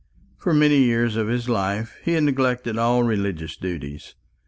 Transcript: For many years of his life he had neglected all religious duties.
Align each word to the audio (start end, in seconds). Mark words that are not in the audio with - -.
For 0.35 0.51
many 0.51 0.79
years 0.79 1.15
of 1.15 1.27
his 1.27 1.47
life 1.47 1.95
he 2.03 2.13
had 2.13 2.23
neglected 2.23 2.75
all 2.75 3.03
religious 3.03 3.55
duties. 3.55 4.15